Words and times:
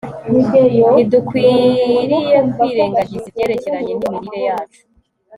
ntidukwiriye 0.93 2.37
kwirengagiza 2.55 3.25
ibyerekeranye 3.31 3.91
n'imirire 3.95 4.39
yacu 4.47 4.81